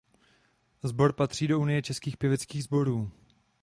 Sbor 0.83 1.13
patří 1.13 1.47
do 1.47 1.59
unie 1.59 1.81
českých 1.81 2.17
pěveckých 2.17 2.63
sborů. 2.63 3.11